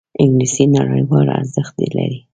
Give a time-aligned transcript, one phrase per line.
[0.21, 2.19] انګلیسي نړیوال ارزښت لري